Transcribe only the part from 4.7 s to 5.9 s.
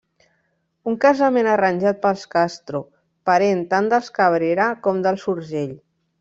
com dels Urgell.